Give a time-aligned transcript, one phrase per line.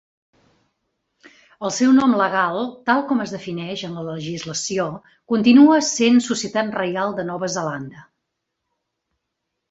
[1.67, 2.55] El seu nom legal,
[2.89, 4.87] tal com es defineix en la legislació,
[5.33, 8.07] continua sent Societat Reial de Nova Zelanda.